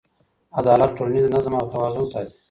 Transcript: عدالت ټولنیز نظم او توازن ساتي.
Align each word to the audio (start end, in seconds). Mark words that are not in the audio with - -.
عدالت 0.59 0.91
ټولنیز 0.97 1.25
نظم 1.35 1.53
او 1.59 1.65
توازن 1.73 2.05
ساتي. 2.13 2.35